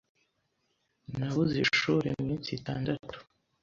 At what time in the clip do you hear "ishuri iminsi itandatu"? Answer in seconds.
1.65-3.17